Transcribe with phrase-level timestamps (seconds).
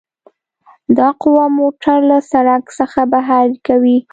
[0.97, 3.97] دا قوه موټر له سرک څخه بهر کوي